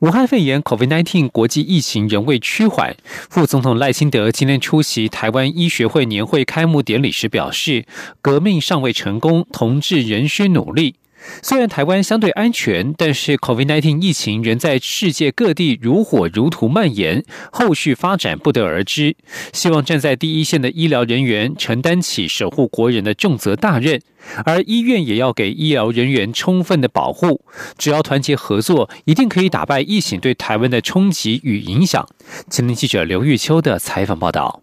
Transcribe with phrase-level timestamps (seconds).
[0.00, 2.96] 武汉肺炎 （COVID-19） 国际疫情仍未趋缓。
[3.30, 7.84] 副总统赖清德今天出席台湾医学会年会开幕典礼时表示
[8.22, 10.94] ：“革命尚未成功，同志仍需努力。”
[11.42, 19.16] 虽然台湾相对安全，但是 COVID-19 疫情仍在世界各地如火如荼蔓延，后续发展不得而知。
[19.52, 24.00] 希望站在第一线的医疗人员承担起守护国人的重责大任，
[24.44, 27.42] 而医院也要给医疗人员充分的保护。
[27.76, 32.06] 只要团结合作，一定可以打败疫情对台湾的冲击与影响。
[32.50, 34.62] 前天记者刘玉秋的采访报道。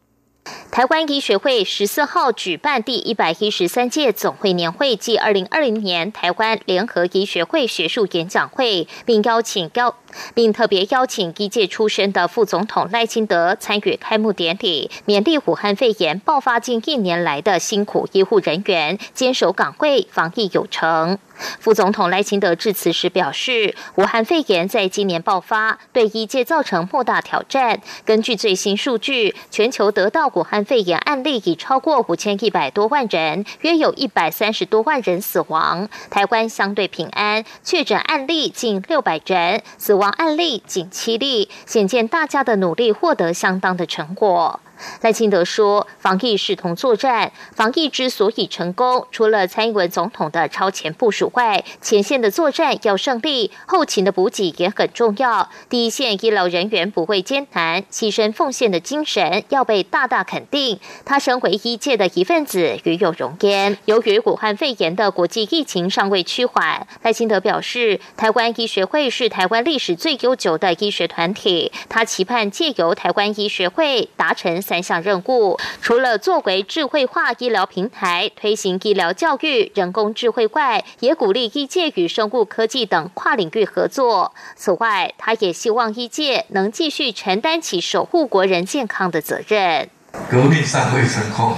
[0.75, 9.95] 台湾医学会十四号举办第一百一十三届总会年会暨二零二零年台湾联合医学会学术演讲会，并邀请高。
[10.33, 21.19] 并特别邀请医界出身的副总统赖清德参与开幕典礼，勉励武汉肺炎爆发近一年来的辛苦医护人员坚守岗位，防疫有成。
[21.59, 27.81] 副总统赖清德致辞时表示，武汉肺炎在今年爆发，对医界造成莫大挑战。
[28.05, 35.87] 根据最新数据，全球得到武汉肺炎案例已超过五千一百多万人，约有一百三十多万人死亡。
[36.09, 40.09] 台湾相对平安，确诊案例近六百人，死亡。
[40.09, 44.59] 案例仅七例，显见大家的努力获得相当的成果。
[45.01, 55.49] 赖清德说：“防疫视同作战，防疫之所以成功，除了蔡英文总统的超前部署外，前线的作战要胜利，后勤的补给也很重要。
[55.69, 60.79] 第一线医疗人员不畏艰难、牺牲奉献的精神要被大大肯定。
[61.05, 63.77] 他身为医界的一份子，与有荣焉。
[63.85, 84.33] 由于武汉肺炎的国际疫情尚未趋缓，赖清德表示，台湾医学会是台湾历史最悠久的医学团体，他期盼借由台湾医学会达成。”三项任务，除了作为智慧化医疗平台推行医疗教育、人工智慧外，也鼓励医界与生物科技等跨领域合作。
[84.55, 89.89] 此外，他也希望医界能继续承担起守护国人健康的责任。
[90.29, 91.55] 革命尚未成功，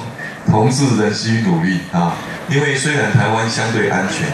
[0.47, 2.16] 同志仍需努力啊！
[2.50, 4.27] 因为虽然台湾相对安全，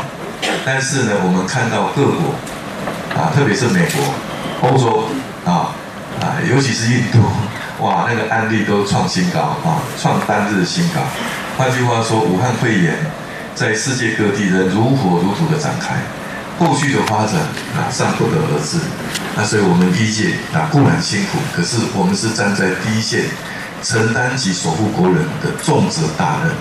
[0.65, 2.33] 但是呢，我们看到各国
[3.19, 5.03] 啊，特别是美国、欧洲
[5.45, 5.75] 啊
[6.21, 7.19] 啊，尤其是印度。
[7.83, 11.01] 哇，那个案例都创新高啊，创单日新高。
[11.57, 12.95] 换句话说，武汉肺炎
[13.53, 15.95] 在世界各地仍如火如荼的展开，
[16.57, 17.35] 后续的发展
[17.75, 18.77] 啊尚不得而知。
[19.35, 23.25] 那所以我们医界啊固然辛苦，可是我们是站在第一线，
[23.83, 26.53] 承担起守护国人的重责大任。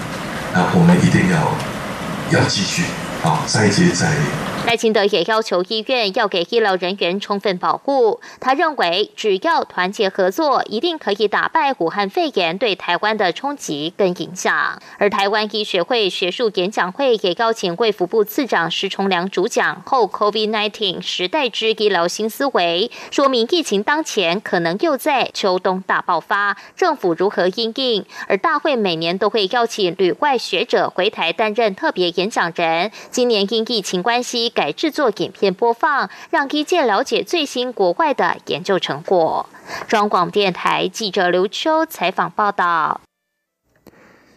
[0.53, 2.83] 那我们一定要要继续
[3.23, 4.52] 啊再接再厉。
[4.65, 8.21] 赖清德也要求医院要给医疗人员充分保护。
[8.41, 14.81] 他认为，只要团结合作，一定可以打败武汉肺炎对台湾的冲击跟影响。
[14.97, 28.07] 而台湾医学会学术演讲会也邀请卫福部次长石崇良主讲后，COVID-19 时代之医疗新思维，说明疫情当前可能又在秋冬大爆发，政府如何应应。
[28.27, 34.52] 而大会每年都会邀请旅外学者回台担任特别演讲人，今年因疫情关系。
[34.55, 39.49] 改制作影片播放，让医界了解最新国外的研究成果。
[39.89, 43.01] 中广电台记者刘秋采访报道。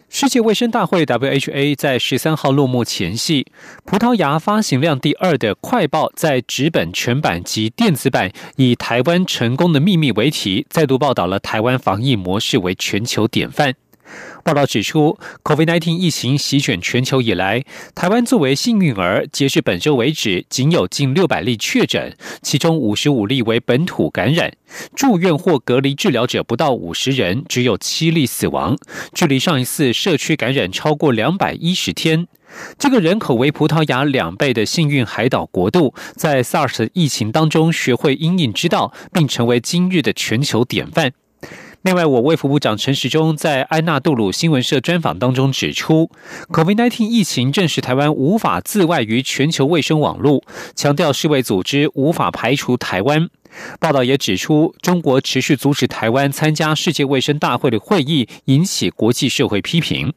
[0.08, 3.44] 世界卫生大会 （WHA） 在十三号落幕前夕，
[3.84, 13.74] 葡萄牙发行量第二的快报在纸本全版及电子版以“台湾成功的秘密”为题，再度报道了台湾防疫模式为全球典范。
[14.42, 24.52] 报道指出，COVID-19 疫情席卷全球以来，台湾作为幸运儿，截至本周为止，仅有近六百例确诊，其中五十五例为本土感染，
[24.94, 28.76] 住院或隔离治疗者不到五十人，只有七例死亡，
[29.12, 32.28] 距离上一次社区感染超过两百一十天。
[32.78, 41.12] 这个人口为葡萄牙两倍的幸运海岛国度，在 SARS 疫情当中学会因应之道，并成为今日的全球典范。
[41.86, 46.10] 另外，我卫福部长陈时中在安纳杜鲁新闻社专访当中指出
[46.48, 50.42] ，COVID-19 疫情证实台湾无法自外于全球卫生网络，
[50.74, 53.28] 强调世卫组织无法排除台湾。
[53.78, 60.12] 报道也指出，中国持续阻止台湾参加世界卫生大会的会议，引起国际社会批评。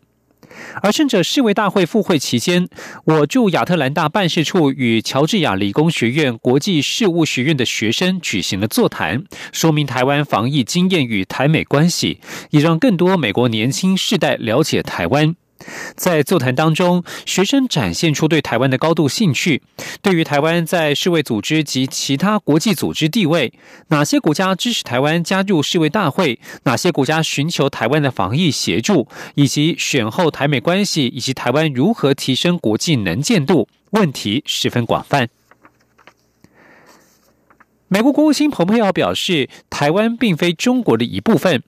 [0.82, 2.68] 而趁着世卫大会赴会期间，
[3.06, 12.20] 我驻亚特兰大办事处与乔治亚理工学院国际事务学院的学生举行了座谈，说明台湾防疫经验与台美关系，
[12.52, 15.36] 也让更多美国年轻世代了解台湾。
[15.96, 19.62] 在座谈当中，学生展现出对台湾的高度兴趣。
[20.02, 23.54] 对于台湾在世卫组织及其他国际组织地位，
[23.90, 35.28] 哪些国家支持台湾加入世卫大会，哪些国家寻求台湾的防疫协助，以及选后台美关系以及台湾如何提升国际能见度，问题十分广泛。
[37.92, 41.64] 美国国务卿蓬佩奥表示，台湾并非中国的一部分。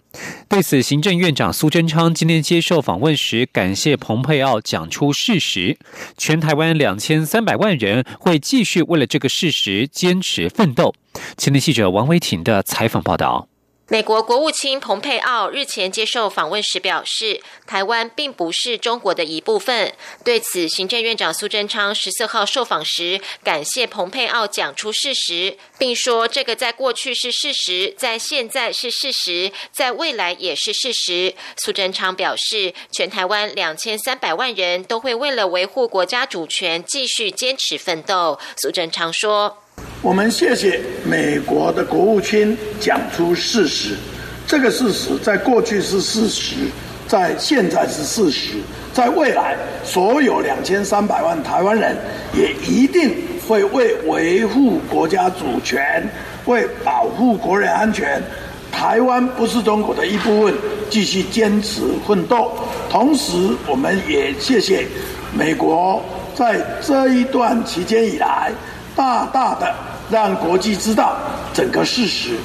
[0.48, 5.80] 对此，行政院长苏贞昌今天接受访问时，感谢蓬佩奥讲出事实。
[6.16, 10.94] 全台湾两千三百万人会继续为了这个事实坚持奋斗。
[11.38, 13.51] 前天记者王维婷的采访报道。
[13.92, 19.94] 美国国务卿蓬佩奥日前接受访问时表示，台湾并不是中国的一部分。
[20.24, 31.36] 对此，行政院长苏贞昌十四号受访时，感谢蓬佩奥讲出事实，并说这个在过去是事实，在现在是事实，在未来也是事实。
[31.58, 38.40] 苏贞昌表示，全台湾两千三百万人都会为了维护国家主权继续坚持奋斗。
[38.56, 39.58] 苏贞昌说。
[40.02, 43.94] 我们谢谢美国的国务卿讲出事实，
[44.48, 46.56] 这个事实在过去是事实，
[47.08, 48.54] 在现在是事实，
[48.92, 51.96] 在未来所有两千三百万台湾人
[52.34, 53.16] 也一定
[53.48, 56.04] 会为维护国家主权、
[56.46, 58.20] 为保护国人安全，
[58.72, 60.56] 台湾不是中国的一部分，
[60.90, 62.52] 继续坚持奋斗。
[62.90, 63.34] 同时，
[63.68, 64.84] 我们也谢谢
[65.32, 66.04] 美国
[66.34, 68.52] 在这一段期间以来。
[68.94, 69.74] 大大的
[70.12, 71.16] 让国际知道
[71.54, 72.36] 整个事实。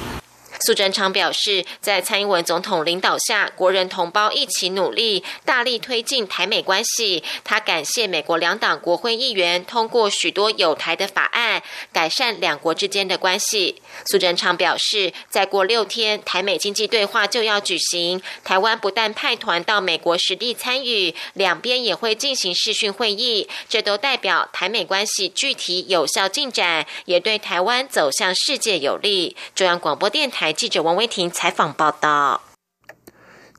[0.60, 7.22] 苏贞昌表示，在蔡英文总统领导下，国人同胞一起努力，大力推进台美关系。
[7.44, 11.62] 他感谢美国两党国会议员通过许多有台的法案，
[11.92, 13.82] 改善两国之间的关系。
[14.06, 18.22] 苏贞昌表示，再过六天，台美经济对话就要举行。
[18.42, 29.36] 台湾不但派团到美国实地参与，两边也会进行视讯会议，这都代表台美关系具体有效进展，也对台湾走向世界有利。
[29.54, 30.45] 中央广播电台。
[30.52, 32.42] 记者王威婷采访报道。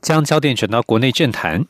[0.00, 1.66] 将焦点转到国内政坛，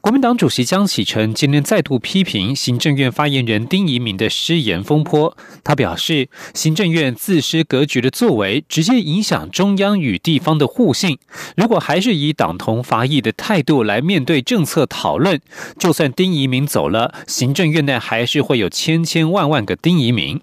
[0.00, 5.36] 国民党主席江启臣今天再度批评行政院发言人丁仪明的失言风波。
[5.62, 11.18] 他表示，行政院自失格局的作为，直接影响中央与地方的互信。
[11.56, 15.38] 如果还是以党同伐异的态度来面对政策讨论，
[15.78, 20.40] 就算丁仪明走了，行政院内还是会有千千万万个丁仪明。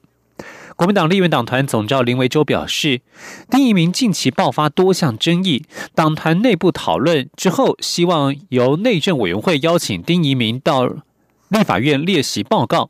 [0.75, 3.01] 国民党立院党团总召林维洲表示，
[3.49, 5.63] 丁一明近期爆发多项争议，
[5.93, 10.85] 党团内部讨论之后，希望由内政委员会邀请丁一明到
[11.47, 12.89] 立法院列席报告。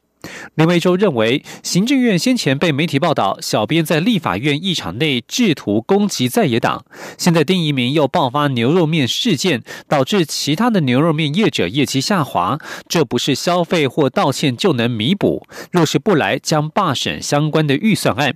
[0.56, 6.86] 林维洲认为，行政院先前被媒体报道，小编在立法院议场内制图攻击在野党。
[7.18, 15.46] 现在丁一明又爆发牛肉面事件，导致其他的牛肉面业者业绩下滑，这不是消费或道歉就能弥补。
[15.72, 18.36] 若是不来，将罢审相关的预算案。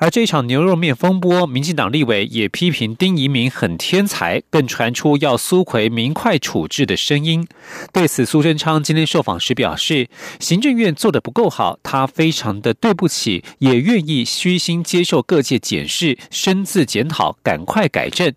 [0.00, 7.46] 而这场牛肉面风波，民进党立委也批评丁仪明很天才，更传出要苏奎明快处置的声音。
[7.92, 10.08] 对此，苏贞昌今天受访时表示，
[10.38, 18.32] 行政院做的不够好，他非常的对不起，也愿意虚心接受各界检视，深自检讨，赶快改正。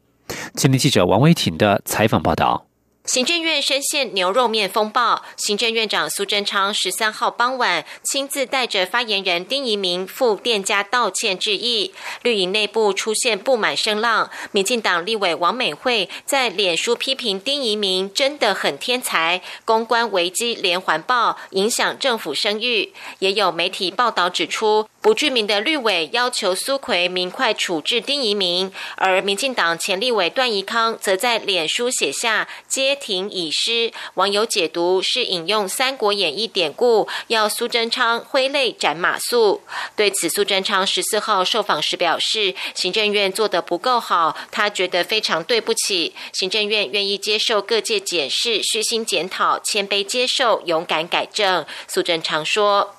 [0.56, 2.73] 今天记者王威挺的采访报道。
[3.06, 11.94] 行政院深陷牛肉面风暴，行政院长苏贞昌十三号傍晚亲自带着发言人丁仪明赴店家道歉致意。
[12.22, 22.94] 绿营内部出现不满声浪，民进党立委王美惠在脸书批评丁仪明真的很天才，公关危机连环爆，影响政府声誉。
[23.20, 24.88] 也有媒体报道指出。
[25.04, 39.60] 不具名的绿委要求苏奎明快处置丁仪明，而民进党前立委段宜康则在脸书写下“接庭已失”，网友解读是引用《三国演义》典故，要苏贞昌挥泪斩马谡。
[39.98, 46.16] 对此，苏贞昌十四号受访时表示，行政院做得不够好，他觉得非常对不起。
[46.32, 51.66] 行政院愿意接受各界检视，虚心检讨，谦卑接受，勇敢改正。
[51.90, 52.96] 苏贞昌说：“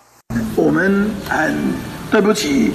[0.54, 2.71] 我们很。”对不起，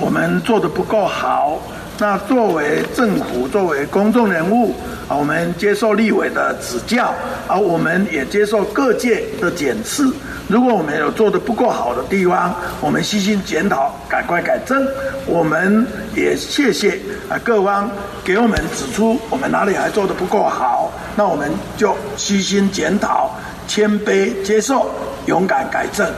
[0.00, 1.58] 我们做的不够好，
[1.98, 4.72] 那作为政府，作为公众人物，
[5.08, 7.12] 啊，我们接受立委的指教，
[7.48, 10.04] 啊，我们也接受各界的检视。
[10.46, 14.86] 如果我们有做的不够好的地方，我们悉心检讨，赶快改正。
[15.26, 17.90] 我们也谢谢啊各方
[18.22, 23.28] 给我们指出我们哪里还做的不够好，那我们就悉心检讨，
[23.66, 24.88] 谦卑接受，
[25.26, 26.08] 勇敢改正。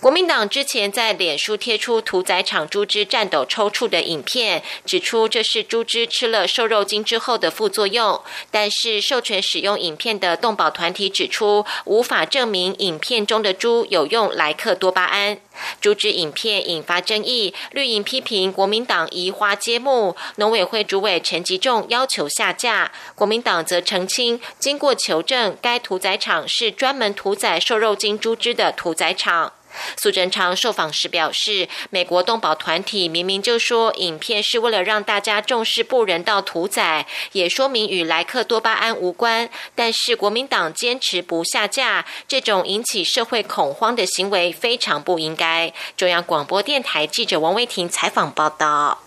[0.00, 8.18] 国民党之前在脸书贴出屠宰场猪只战斗抽搐的影片，指出这是猪只吃了瘦肉精之后的副作用。
[8.50, 15.36] 但是授权使用影片的动保团体指出，无法证明影片中的猪有用莱克多巴胺。
[15.82, 29.52] 猪只影片引发争议，绿营批评国民党移花接木，农委会主委陈吉仲要求下架，国民党则澄清，经过求证，该屠宰场是专门屠宰瘦肉精猪只的屠宰场。
[29.96, 45.72] 苏贞昌受访时表示，美国动保团体明明就说影片是为了让大家重视不人道屠宰，也说明与莱克多巴胺无关，但是国民党坚持不下架，这种引起社会恐慌的行为非常不应该。
[45.96, 49.02] 中央广播电台记者王威婷采访报道。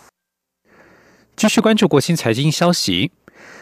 [1.35, 3.11] 继续关注国新财经消息，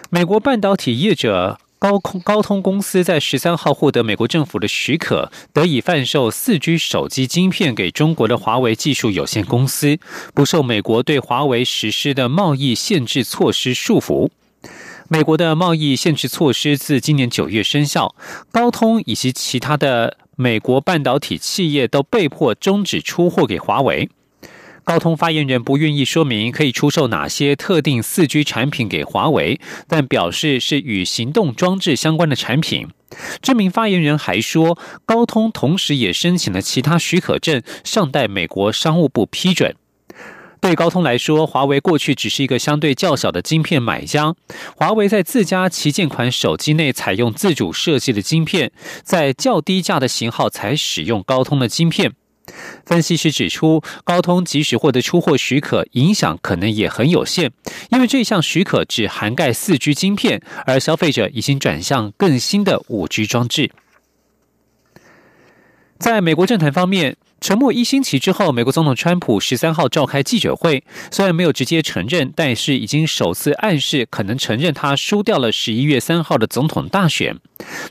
[0.10, 1.61] 美国半导体业者。
[1.82, 9.98] 高空高通公司在十三号获得美国政府的许可，得以贩售四 G 手机晶片给中国的华为技术有限公司，
[10.36, 14.30] 不受美国对华为实施的贸易限制措施束缚。
[15.08, 18.14] 美国的贸易限制措施自今年九月生效，
[18.52, 24.08] 高通以及其他的美国半导体企业都被迫终止出货给华为。
[24.92, 29.58] 高通发言人不愿意说明可以出售哪些特定四 G 产品给华为，
[29.88, 32.90] 但表示是与行动装置相关的产品。
[33.42, 39.74] 这名发言人还说，高通同时也申请了其他许可证，尚待美国商务部批准。
[40.60, 44.36] 对高通来说，华为过去只是一个相对较小的晶片买家。
[44.76, 52.12] 华为在自家旗舰款手机内采用自主设计的晶片，在较低价的型号才使用高通的晶片。
[52.86, 57.52] 分析师指出，高通即使获得出货许可，影响可能也很有限，
[57.90, 63.72] 因为这项许可只涵盖四 G 晶片，而消费者已经转向更新的五 G 装置。
[65.98, 67.18] 在美国政坛方面。
[67.42, 77.36] 沉默一星期之后，美国总统川普十三号召开记者会，虽然没有直接承认，但是已经首次暗示可能承认他输掉了十一月三号的总统大选。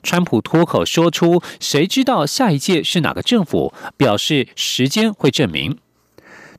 [0.05, 5.77] 川普脱口说出：“谁知道下一届是哪个政府？”表示时间会证明。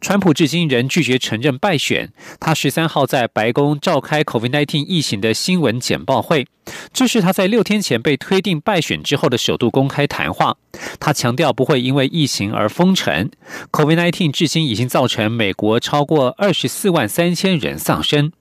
[0.02, 2.12] 川普至今仍拒绝承认败选。
[2.40, 6.48] 他十三号在白宫召开 COVID-19 疫情的新闻简报会，
[6.92, 10.58] 这是他在六天前被推定败选之后的首度公开谈话。
[11.00, 13.30] 他强调不会因为疫情而封城。
[13.72, 18.32] COVID-19 至今已经造成美国超过二十四万三千人丧生。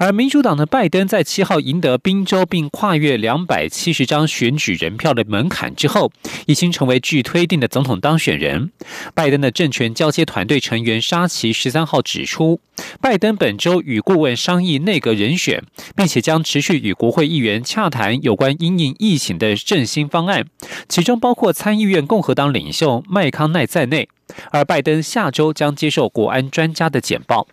[0.00, 6.10] 而民主党的拜登在七号赢得宾州并跨越两百七十张选举人票的门槛之后，
[6.46, 8.72] 已经成为具推定的总统当选人。
[9.12, 12.60] 拜登的政权交接团队成员沙奇十三号指出，
[13.02, 15.62] 拜登本周与顾问商议内阁人选，
[15.94, 20.46] 并且将持续与国会议员洽谈有关因应疫情的振兴方案，
[20.88, 24.08] 其中包括参议院共和党领袖麦康奈在内。
[24.50, 27.46] 而拜登下周将接受国安专家的简报。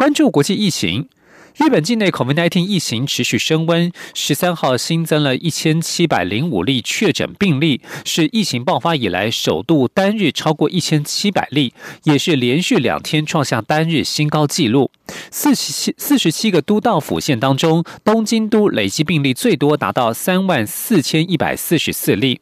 [0.00, 1.10] 关注国际疫情，
[1.58, 3.92] 日本境内 COVID-19 疫情持续升温。
[4.14, 14.90] 十三号新增了一千七百零五例确诊病例，是疫情爆发以来首度单日超过一千七百例，也是连续两天创下单日新高纪录。
[15.30, 22.40] 四十七四十七个都道府县当中，东京都累计病例最多达到三万四千一百四十四例。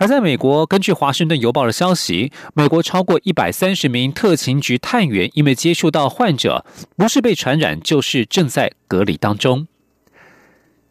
[0.00, 6.64] 而在美国，根据《华盛顿邮报》的消息，美国超过一百三十名特勤局探员因为接触到患者，
[6.96, 9.66] 不是被传染，就是正在隔离当中。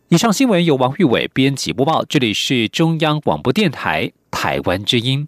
[0.10, 5.28] 以上新闻由王玉伟编辑播报，这里是中央广播电台台湾之音。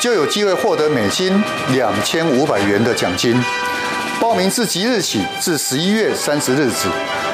[0.00, 3.40] 就有机会获得美金两千五百元的奖金。
[4.20, 6.88] 报名自即日起至十一月三十日止，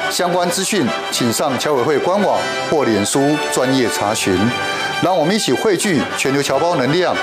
[0.09, 2.39] 相关资讯请上侨委会官网
[2.69, 4.37] 或脸书专业查询。
[5.01, 7.15] 让我们一起汇聚全球侨胞能量。